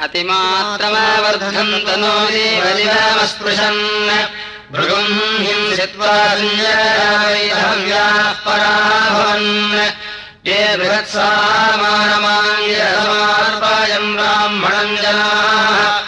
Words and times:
अतिमात्रमावर्धन्तनो 0.00 2.30
देवदिवमस्पृशन् 2.30 3.82
भृगुम् 4.72 5.46
हिंसित्वा 5.46 6.16
पराभवन्। 8.46 9.90
ये 10.46 10.76
ब्राह्मणम् 14.16 14.96
जनाः। 14.96 16.00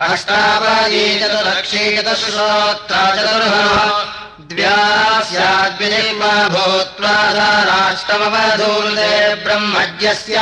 अष्टापदी 0.00 1.20
चतुर्लक्षी 1.20 1.96
चतुश्रोत्रा 1.96 3.16
चतुर्ह 3.16 3.54
भूत्वा 6.48 7.32
सा 7.32 7.50
राष्ट्रमवधूर्ते 7.70 9.34
ब्रह्मज्ञस्य। 9.34 10.36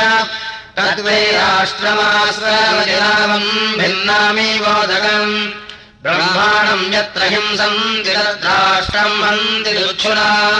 तद्वै 0.77 1.31
राष्ट्रमाश्रमजिनामम् 1.31 3.77
भिन्नामी 3.79 4.59
बोधकम् 4.59 5.66
ब्रह्माणम् 6.03 6.93
यत्र 6.93 7.23
हिंसन्ति 7.23 8.09
तद्राष्ट्रम् 8.09 9.23
हन्ति 9.23 9.73
दुच्छुना। 9.73 10.55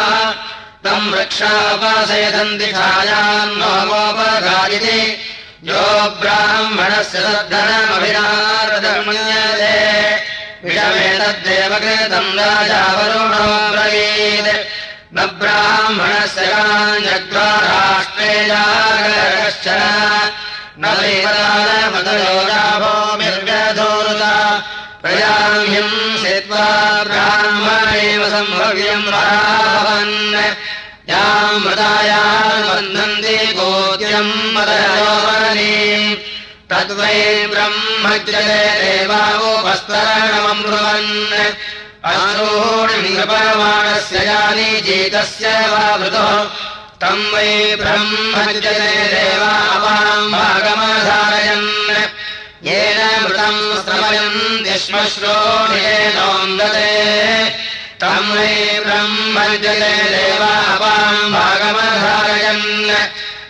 तम् 0.84 1.12
वृक्षापासयदन्ति 1.12 2.72
छायान्नोमोपगायिति। 2.72 5.18
यो 5.64 6.18
ब्राह्मणस्य 6.22 7.20
सद्धनमभिनारदमन्यते। 7.20 10.18
विषमेतद्देव 10.66 11.80
कृतम् 11.80 12.40
राजावरुणो 12.40 13.72
ब्रवीत्। 13.72 14.68
न 15.14 15.26
ब्राह्मणस्य 15.26 16.46
काञ्जग्वा 16.46 17.44
राष्ट्रे 17.44 18.46
जागरश्च 18.46 19.68
न 20.80 20.88
देवदानमदयो 20.88 22.42
राभोमिर्व्यधोरुता 22.42 23.17
प्रजाम्यम् 25.08 26.20
सेत्वा 26.22 26.64
ब्राह्मणेव 27.08 28.22
सम्भव्यम् 28.32 29.12
राभवन् 29.14 30.18
याम् 31.12 31.62
मृतायाम् 31.64 32.66
बन्धन्ति 32.70 33.36
गोद्यम् 33.60 34.34
मदयोमनी 34.56 35.76
तद्वै 36.72 37.20
ब्रह्मजले 37.54 38.64
देवावोपस्तरणमब्रुवन् 38.82 41.14
अश्रूणिपमाणस्य 42.12 44.18
यानि 44.30 44.70
जीतस्य 44.88 45.46
वा 45.72 45.86
मृतः 46.02 46.30
तम् 47.02 47.30
वै 47.34 47.52
ब्रह्मजले 47.84 48.92
देवावाम् 49.16 50.32
भागमधारयन्। 50.36 51.70
येन 52.68 52.97
वै 59.78 59.96
देवावाम् 60.14 61.32
भागमधारयन् 61.34 62.68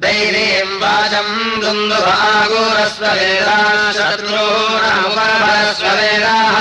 दैवीम् 0.03 0.81
वाचम् 0.83 1.37
दुन्दुभागोरस्ववेदाः 1.63 3.69
शत्रूणामुपरस्ववेदाः 3.99 6.57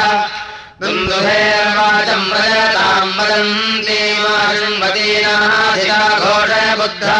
दुन्दुभेर्वाचम् 0.81 2.33
रजताम् 2.35 3.15
वदन्ती 3.17 3.99
माशृण्वतीनाधिका 4.21 5.99
घोषबुद्धा 6.21 7.19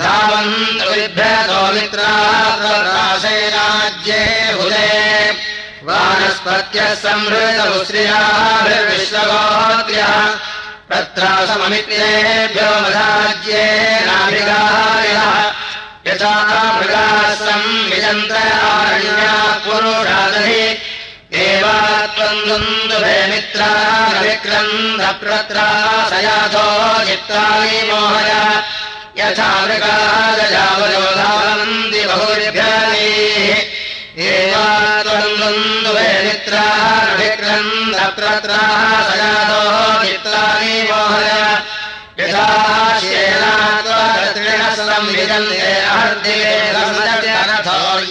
धावन्तु 0.00 0.86
बिभ्रतो 0.92 1.60
मित्रासेनाज्ये 1.74 4.22
हुले 4.58 4.90
वानस्पत्यः 5.88 6.90
संहृतौ 7.04 7.76
श्रियाभिर्विश्वगोत्र्यः 7.88 10.12
तत्रासममित्रेभ्यो 10.90 12.70
मधाज्येनाभिगायः 12.84 15.26
यथा 16.08 16.34
मृगासम् 16.76 17.68
एवा 21.34 22.06
त्वम् 22.06 22.46
दुन्दुभे 22.48 23.16
मित्रा 23.30 23.70
विक्रन्दप्रत्राशयाथो 24.20 26.66
चित्राणि 27.04 27.78
मोहय। 27.88 28.32
यथा 29.18 29.50
मृगादजावयोधावन्ति 29.66 32.02
बहुभ्यानीः 32.06 33.58
एवा 34.28 34.68
त्वम् 35.02 35.38
दुन्दुभे 35.40 36.10
मित्राः 36.24 36.82
विक्रन्दप्रत्राः 37.20 38.82
सयाथो 39.08 39.62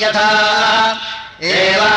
यथा 0.01 0.29
एवा 1.43 1.93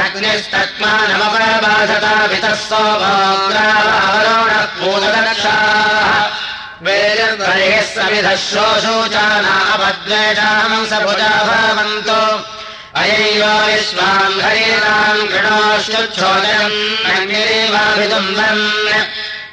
अग्निस्तत्मानमपरबाधताभितः 0.00 2.56
सोमोग्रावरुणः 2.70 4.66
पूलदक्षाः 4.78 6.10
समिधः 6.76 8.36
शोशोचानापद्वेषाम् 8.36 10.86
स 10.86 10.88
भुजा 11.04 11.34
भवन्तो 11.48 12.22
अयैव 13.00 13.44
विश्वाम् 13.66 14.40
कृणोश्चोदयम् 15.32 16.80
अग्निरेवाभिदुम्बन्। 17.12 18.62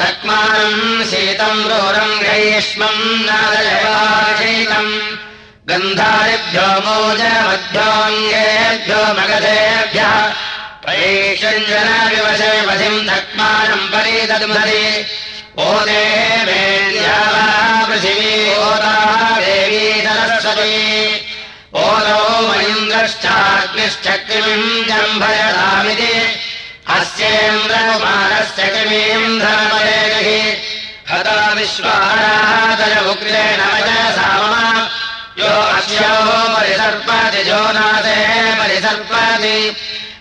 तक्मानम् 0.00 1.04
शीतम् 1.10 1.66
रोरम् 1.70 2.18
ग्रैष्मम् 2.22 3.02
नादयवाशीतम् 3.28 4.92
गन्धारिभ्यो 5.70 6.66
मोजमध्योऽङ्गेभ्यो 6.84 9.00
मगधेभ्यः 9.18 10.14
वैषञ्जनविवशविपथिम् 10.88 13.06
धक्मानम् 13.08 13.90
परीदधि 13.92 14.82
ओदे 15.68 16.04
पृथिवी 17.88 18.36
ओदा 18.66 18.94
देवी 19.40 19.86
सरस्वती। 20.04 20.76
ओदो 21.82 22.20
मयीन्द्रश्चाग्निश्चक्रिमिम् 22.48 24.84
जम्भयदामिति 24.88 26.14
अस्येन्द्रकुमारस्य 26.96 28.62
किमीम् 28.74 29.40
धनपदेहि 29.42 30.40
हता 31.10 31.36
विश्वारादयमुग्रेण 31.58 33.60
साममा 34.16 34.64
यो 35.40 35.52
अश्यो 35.76 36.14
परिसर्पति 36.54 37.42
जो 37.50 37.60
नाथे 37.76 38.18
परिसर्पति 38.60 39.56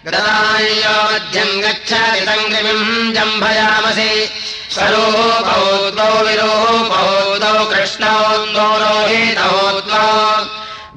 गदायो 0.07 0.95
मध्यम् 1.07 1.61
गच्छति 1.63 2.19
तङ्गिमिम् 2.27 3.13
जम्भयामसि। 3.15 4.11
स्वरूपौ 4.73 5.63
द्वौ 5.95 6.13
विरूपौ 6.25 7.07
द्वौ 7.41 7.65
कृष्णौ 7.71 8.19
द्वौ 8.55 8.77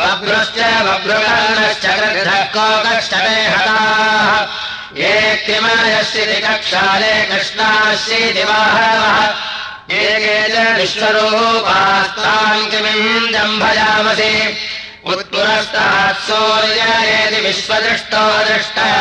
बभ्रुश्च 0.01 0.59
कोकष्टमे 2.55 3.39
हताः। 3.55 4.31
ये 5.01 5.15
किमयश्चिति 5.47 6.39
कक्षाले 6.45 7.13
कृष्णाश्चिति 7.31 8.45
वाहवः 8.49 9.19
ये 9.93 10.07
च 10.53 10.57
विश्वरूपास्ताम् 10.79 12.69
किमिम् 12.71 13.33
जम्भयामसि 13.35 14.33
सूर्येति 16.27 17.41
विश्वदृष्टो 17.41 18.45
दृष्टः। 18.45 19.01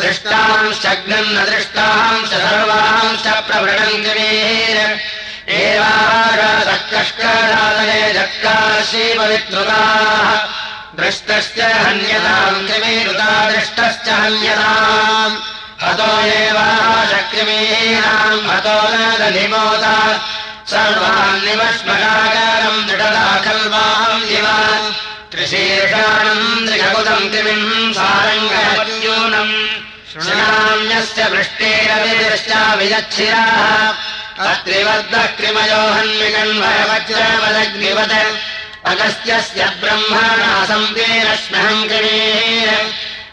दृष्टांश्चग्नम् 0.00 1.28
न 1.28 2.26
सर्वांश्च 2.26 3.46
प्रवृणम् 3.46 3.88
किमीर 3.88 5.00
एवाकष्करादने 5.48 8.12
दक्षाशीपवितृताः 8.12 10.28
दृष्टश्च 11.00 11.60
हन्यताम् 11.60 12.68
किमीरुता 12.68 13.50
दृष्टश्च 13.50 14.08
हन्यताम्। 14.08 15.36
हतो 15.82 16.26
एवाशक्रिमीणाम् 16.26 18.50
हतो 18.50 18.78
न 18.88 18.90
दधिमोता 19.18 19.96
किमिम् 27.32 27.94
सारङ्गन्यूनम् 27.98 29.54
श्रणाम्यस्य 30.12 31.22
वृष्टेरविदश्चाविदच्छिराः। 31.32 33.92
अत्रिवद्वः 34.50 35.26
कृमयोहन्विकन्वयवज्रवदग्निवद 35.38 38.12
अगस्त्यस्य 38.90 39.62
ब्रह्मणा 39.80 40.52
सम्पेरश्महम् 40.70 41.88
क्रिमीर 41.88 42.70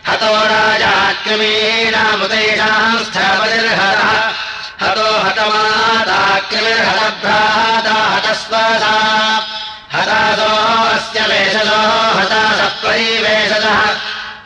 हतो 0.07 0.33
राजा 0.53 0.95
स्थपतिर्हरः 3.05 4.11
हतो 4.81 5.09
हतमाता 5.25 6.19
क्रिमिर्हतभ्राता 6.49 7.93
हतस्वसा 7.93 8.95
हतासो 9.93 10.49
अस्य 10.95 11.19
वेषसो। 11.29 11.81
हता 12.17 12.41
सत्त्वैवेषसः 12.59 13.81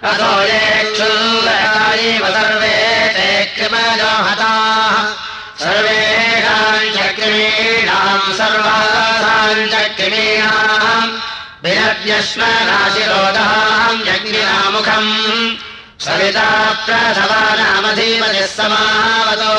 अथो 0.10 0.32
येक्षुन्दरायैव 0.42 2.24
सर्वे 2.36 2.76
ते 3.16 3.30
कृमजो 3.56 4.14
हताः। 4.28 4.96
सर्वेषाम् 5.64 6.92
च 6.96 6.98
क्रिमीणाम् 7.16 8.34
सर्वासाम् 8.34 9.70
च 9.70 9.72
क्रिमीणाम् 9.98 11.12
विनव्यश्वनाशिरोधाम् 11.64 14.06
यज्ञिनामुखम्। 14.08 15.12
सविता 16.06 16.50
प्रसवानामधीपतिः 16.86 18.46
समावतो 18.46 19.54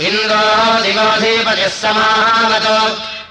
इन्द्रो 0.00 0.42
दिवोऽधिपतिः 0.82 1.72
समावतो 1.82 2.78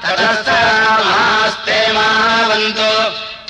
ततस्तमास्ते 0.03 1.79
महावन्तु 1.93 2.91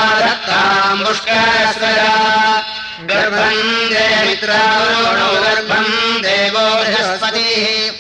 पुष्करस्वरा 1.06 2.14
गर्भम् 3.02 3.90
दे 3.94 4.26
मित्रावरुणो 4.26 5.30
गर्भम् 5.42 6.22
देवो 6.22 6.66
बृहस्पतिः। 6.76 7.92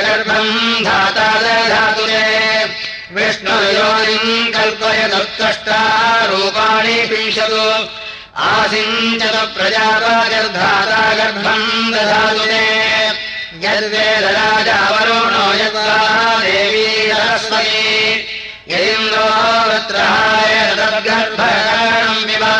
गर्भम् 0.00 0.84
धाता 0.84 1.28
दधातुरे 1.40 2.83
विष्णुयोनिम् 3.12 4.52
कल्पयदुत्कष्टा 4.52 5.80
रूपाणि 6.30 6.94
पिंशतु 7.10 7.64
आसिञ्चत 8.44 9.36
प्रजापागर्धाता 9.56 11.02
गर्भम् 11.18 11.92
दधातुरे 11.94 12.64
यद्वेदराजावरुणो 13.64 15.44
यद्वा 15.60 15.98
देवी 16.44 16.86
सरस्वती। 17.12 17.84
वत्राय 19.68 20.54
तद्गर्भकारणम् 20.78 22.24
विवा 22.28 22.56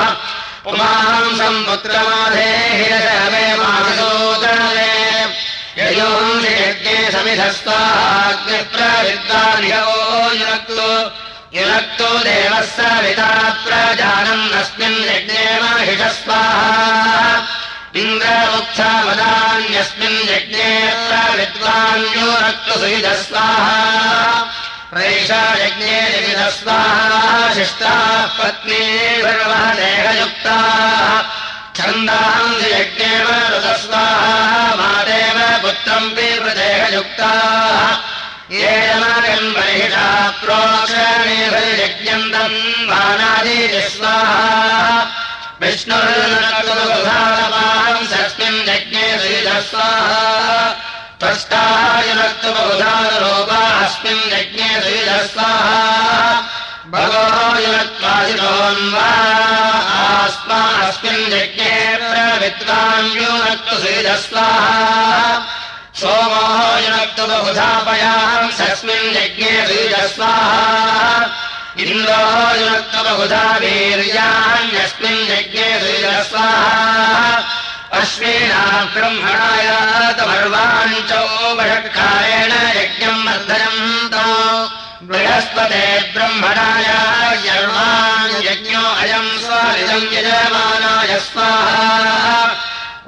पुमाम् 0.64 1.36
सम्पुत्रमाधेयमे 1.40 3.46
मायोदवे 3.60 4.92
ययोञ्जयज्ञे 5.78 6.96
समिधस्त्वाग्निप्रविद्वानि 7.14 9.70
युनक्तो। 9.70 10.90
युनक्तो 11.56 12.10
देवः 12.26 12.62
सविता 12.76 13.30
प्रजानम् 13.64 14.54
अस्मिन् 14.60 15.06
यज्ञे 15.08 15.46
महिषस्वाहा 15.62 16.70
इन्द्र 17.98 18.32
वदान्यस्मिन् 19.06 20.18
यज्ञे 20.30 20.66
विद्वान्यो 21.38 22.26
रक्तुसुविधस्वाहा 22.42 23.78
प्रैषा 24.90 25.40
यज्ञे 25.62 25.96
विविधस्वाहा 26.12 27.22
शिष्टाः 27.54 28.20
पत्नी 28.38 28.84
सर्वः 29.22 29.64
देहयुक्ताः 29.80 31.10
छन्दांसि 31.78 32.68
यज्ञेव 32.74 33.28
ऋतस्वाहा 33.54 34.36
मादेव 34.80 35.38
पुत्रम् 35.62 36.14
पितृदेहयुक्ताः 36.16 37.88
येन 38.60 39.02
महिषा 39.56 40.06
प्रोक्षणेभिर्यज्ञन्तम् 40.42 42.60
वानादिस्वाहा 42.90 44.38
विष्णुर्नक्तुबुधारमांसस्मिन् 45.62 48.60
यज्ञे 48.68 49.06
श्रीधस्वाहा 49.22 50.22
त्वष्टायुनक्तुबुधारोपा 51.20 53.60
अस्मिन् 53.84 54.30
यज्ञे 54.32 54.70
श्रीधस्वाहा 54.84 55.80
भगो 56.94 57.24
युनक्त्वासिनोन्वा 57.64 59.08
आस्मा 59.98 60.60
अस्मिन् 60.86 61.28
यज्ञे 61.34 61.74
प्रविद्वान् 62.06 63.12
योनक्तु 63.18 63.74
श्रीधस्वाहा 63.82 64.80
सोमो 66.00 66.46
युनक्तुबुधापयाम् 66.86 68.56
सस्मिन् 68.60 69.14
यज्ञे 69.18 69.52
श्रीधस्वाहा 69.66 70.64
युनक्तबहुधा 71.78 73.44
वीर्यान्यस्मिन् 73.62 75.28
यज्ञे 75.30 75.68
श्रीरस्वाहा। 75.80 76.80
अश्विना 77.92 78.62
ब्रह्मणाय 78.94 79.68
वषट्कारेण 81.58 82.52
यज्ञम् 82.80 83.24
वर्धयन्तो 83.26 84.26
बृहस्पते 85.02 85.84
ब्रह्मणाय 86.14 86.88
यज्ञो 88.48 88.82
अयम् 89.02 89.38
स्वारिदम् 89.38 90.12
यजमानाय 90.14 91.12
स्वाहा। 91.20 92.56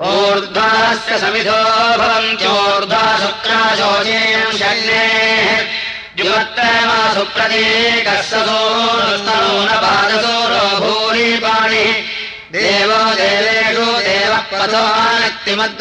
ऊर्ध्वास्य 0.00 1.18
समिधो 1.18 1.60
भवन्त्योर्ध्वा 1.98 3.04
शुक्राशोचेयम् 3.18 4.58
शग्नेः 4.58 5.81
युवत्तमासु 6.18 7.22
प्रतीकस्सोस्तनो 7.34 8.56
न 9.68 9.70
पादसोरो 9.82 10.64
भूरिपाणिः 10.84 11.92
देवो 12.54 13.00
देवेषु 13.20 13.86
देवः 14.06 14.42
पथोक्तिमध्वाघृतेन 14.52 15.72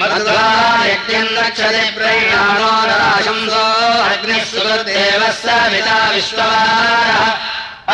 मध्वा 0.00 0.48
यज्ञम् 0.90 1.36
रक्षते 1.38 1.84
प्रैणानो 1.96 2.72
नराशंसो 2.88 3.64
अग्निः 4.10 4.42
सुहृदेवः 4.50 5.32
स 5.42 5.44
विता 5.72 5.98
विश्ववारः 6.14 7.22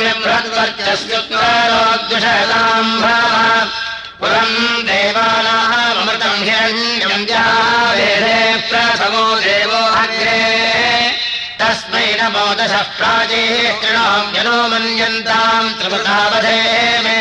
भाव 3.04 3.68
पुरम् 4.22 4.58
देवानामृत 4.88 6.24
वेदे 7.98 8.40
प्रथमो 8.70 9.26
देवो 9.44 9.53
अग्रे 9.53 9.53
नमो 12.24 12.48
दशः 12.56 12.84
प्राचीष्टृणाम्यनो 12.98 14.58
मन्यन्ताम् 14.68 15.76
त्रिपुतावधे 15.80 16.60
मे। 17.04 17.20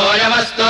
ओयमस्तु 0.05 0.69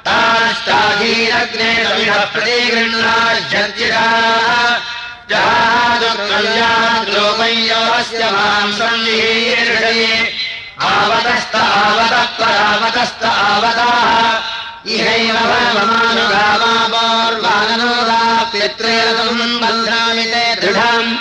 ताष्टाधीरग्नेणमिदः 0.07 2.21
प्रतिगृह्णाज्यर्जिताः 2.33 4.49
जहादुकल्याद्रोपय्योऽस्य 5.31 8.23
माम् 8.37 8.75
सन्निहीर्षये 8.79 10.15
आवतस्त 10.89 11.55
आवतः 11.55 12.25
परावतस्त 12.39 13.23
आवताः 13.29 14.60
बन्धामि 19.61 20.23
ते 20.23 20.55
दृढम्। 20.55 21.17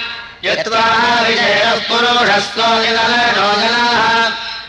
जनाः 2.85 4.27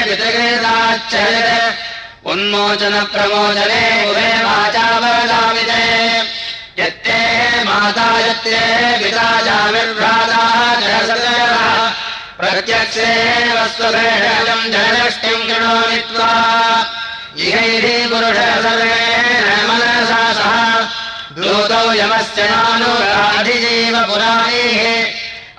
पितृकृताच्छेष 0.05 1.92
उन्मोचनप्रमोचने 2.27 4.11
उभे 4.11 4.33
ते 5.63 6.19
यत्ते 6.83 7.65
माता 7.65 8.19
यत्ते 8.19 8.61
पिता 8.99 9.41
जनष्टिम् 14.71 15.43
कृणोमि 15.43 15.97
त्वा 15.97 16.31
इहैः 17.39 18.09
पुरुष 18.09 18.37
सह। 20.39 20.81
दूतौ 21.39 21.93
यमस्य 21.93 22.49
नानुराधिजीव 22.51 24.01
पुराणैः। 24.01 25.07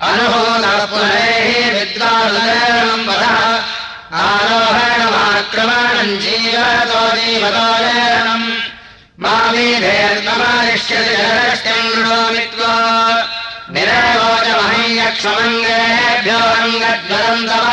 अनुभूतः 0.08 0.84
पुनैः 0.84 1.80
विद्वादम् 1.80 3.08
वधः। 3.08 3.62
आरोहणमाक्रमणम् 4.14 4.43
जीवतो 7.16 7.22
जीवतोरणम् 7.22 8.46
मामीभेर्ममानिष्यति 9.24 11.14
जनष्टिम् 11.20 11.90
कृणोमि 11.94 12.44
त्वा 12.54 12.74
निरवोचमहय्यक्ष्मङ्गे 13.74 15.78
अङ्गभेदेभ्यो 16.24 16.40
अङ्गज्वरम् 16.62 17.44
तव 17.50 17.66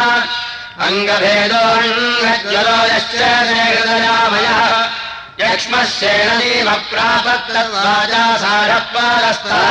अङ्गभेदोऽङ्गज्वरो 0.87 2.77
यश्च 2.91 3.15
हृदयामयः 3.47 4.61
यक्ष्मश्चेणीव 5.43 6.67
प्रापत्तवाजा 6.91 8.23
सारपालस्ता 8.43 9.61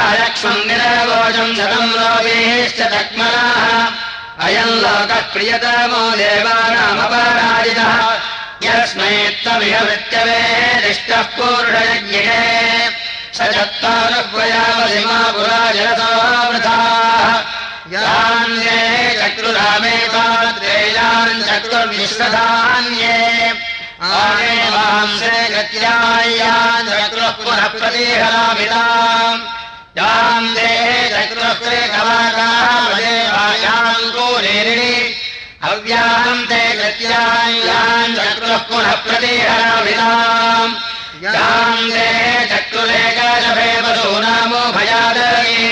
शतम् 1.60 1.94
लोभेश्च 1.98 2.80
तक्मलाः 2.94 3.68
अयम् 4.48 4.82
लोकः 4.84 5.22
प्रियतमो 5.34 6.04
देवानामपराजितः 6.22 7.94
यस्मै 8.66 9.14
त्वमिह 9.44 9.78
मृत्यवे 9.88 10.42
दिष्टः 10.88 11.24
पूर्णयज्ञे 11.38 12.26
स 13.38 13.40
जलसोऽवृथाः 15.78 17.30
यान्ये 17.94 18.85
आने 24.06 24.56
वांसे 24.76 25.36
गत्यायान् 25.56 26.90
चक्रुः 26.90 27.32
पुनः 27.40 27.68
प्रतिहरामिताम् 27.76 29.44
याम् 29.98 30.50
दे 30.56 30.72
चक्रुः 31.14 31.54
कवाकामदेवायाम् 31.96 32.92
कोरेरिणि। 34.16 34.96
हव्याम् 35.64 36.46
ते 36.50 36.62
गत्यायान् 36.80 38.16
चक्रुः 38.18 38.62
पुनः 38.70 38.94
प्रतिहरामिताम् 39.06 40.74
याम् 41.26 41.90
दे 41.96 42.10
चक्रुरेकशभे 42.52 43.70
वसूनामो 43.86 44.64
भयादये 44.78 45.66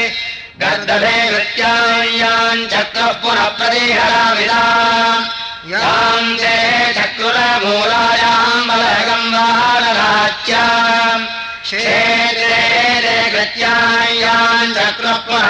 गर्दभे 0.61 1.15
वृत्यायाम् 1.33 2.65
चक्रः 2.71 3.11
पुनः 3.21 3.45
प्रतिहरामिताम् 3.57 5.23
याम् 5.71 6.29
दे 6.41 6.57
चक्रुरमूलायाम् 6.97 8.67
बलगम् 8.69 9.33
वाहनराज्याम् 9.33 11.25
क्षेत्रे 11.65 12.61
दे 13.05 13.17
गत्यायाम् 13.35 14.73
चक्रः 14.77 15.17
पुनः 15.25 15.49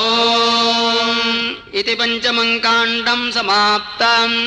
ओ 0.02 0.04
इति 1.80 1.94
पञ्चमम् 2.00 2.62
काण्डम् 2.66 3.34
समाप्तम्। 3.38 4.38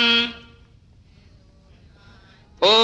ॐ 2.73 2.75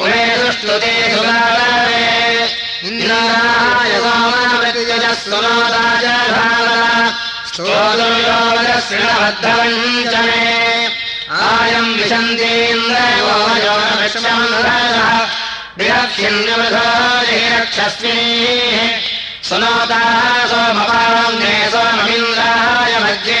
उमे 0.00 0.22
दुष्टुते 0.42 0.92
सुगारे 1.14 2.04
इन्द्राय 2.88 3.92
सोममृत्युजः 4.04 5.12
सुनोदाय 5.24 6.06
स्तोदुर्योगश्रिणबद्धवञ्चने 7.48 10.40
आयम् 11.42 11.92
विशन्तीन्द्रयो 11.98 13.36
सुनोताः 19.48 20.52
ने 21.38 21.54
सोममिन्द्राय 21.72 22.92
मध्ये 23.04 23.40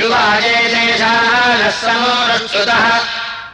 युवाजे 0.00 0.56
देशानः 0.74 1.70
समोरश्रुतः 1.80 2.84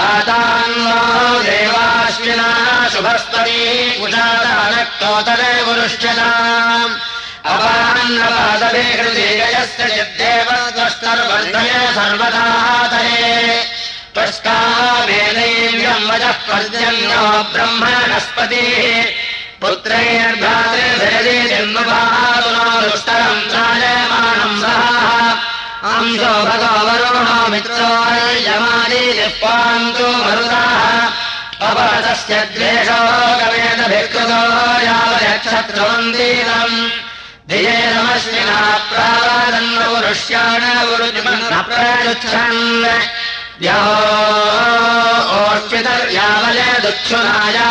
पातान्नो 0.00 1.00
देवाश्विना 1.46 2.48
शुभस्पती 2.92 3.58
कुशादानक्तोतरे 4.00 5.52
गुरुष्यताम् 5.66 6.94
अपान्नपादभिहृदयस्य 7.52 9.82
यद्देव 9.98 10.48
त्वष्टर्वर्धय 10.76 11.72
सर्वदातये 11.96 13.26
त्वष्टामेनैव्यम् 14.14 16.08
वजः 16.10 16.36
पर्जन्यो 16.48 17.24
ब्रह्मणस्पतिः। 17.52 18.70
पुत्रैर्भ्रातृभिरजे 19.60 21.38
जन्मपादुष्टरम् 21.50 23.46
त्रायमाणम् 23.50 24.60
सः 24.62 25.49
अंशो 25.88 26.32
भगवरुणो 26.46 27.36
मित्रो 27.52 27.90
यमादिपान्तु 28.46 30.08
मरुताः 30.22 30.82
अपरतस्य 31.68 32.34
द्वेषो 32.54 32.98
गवेदभिकृतो 33.40 34.40
यावक्षत्रमन्दिरम् 34.86 36.76
धिये 37.50 37.78
नमश्विना 37.94 38.58
प्रावादन्नवरुष्याण 38.90 40.62
प्रयुच्छन्। 41.68 42.60
ओष्टितर्यावलयदुच्छुनाया 45.40 47.68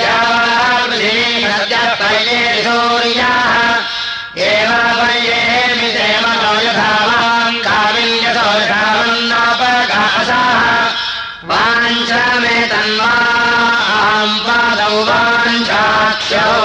सूर्याः 2.64 3.56
एवापर्येमि 4.38 5.90
देवनो 5.98 6.54
यथावाम्। 6.70 7.60
कामिन्यसो 7.60 8.48
यथावन्नापगासः 8.62 9.46
वाञ्छ 11.44 12.12
मे 12.38 12.68
तन्वाम् 12.68 14.40
पादौ 14.40 15.04
वाञ्छाक्षौ 15.04 16.65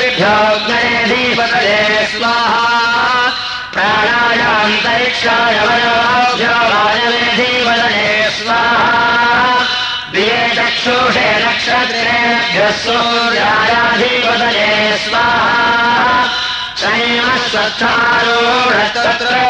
वयोभ्यो 5.23 6.53
वायवेधीपतये 6.71 8.09
स्वाहा 8.37 9.01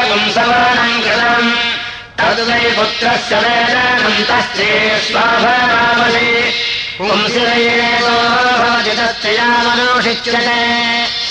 पुंसवर्णम् 0.08 1.00
कृतम् 1.04 1.50
तद्वै 2.18 2.64
पुत्रस्य 2.76 3.34
वेदनम् 3.44 4.20
तस्ते 4.28 4.68
स्वाभरामसि 5.06 6.30
पुंसिरयेभवति 6.98 8.94
तस्य 9.00 9.38
मनुषिच्यते 9.64 10.60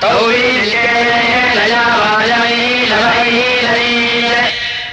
तौ 0.03 0.11
वीर्येणया 0.27 1.81
वायमीलवैलैः 2.01 3.81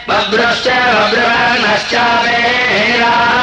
बभ्रश्च 0.09 0.67
बभ्रवर्णश्चापे 0.97 2.41
हेराः 2.73 3.39